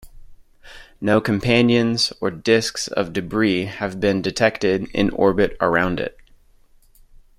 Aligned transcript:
No 0.99 1.21
companions 1.21 2.11
or 2.21 2.31
disks 2.31 2.87
of 2.87 3.13
debris 3.13 3.65
have 3.65 3.99
been 3.99 4.23
detected 4.23 4.87
in 4.95 5.11
orbit 5.11 5.55
around 5.61 5.99
it. 5.99 6.17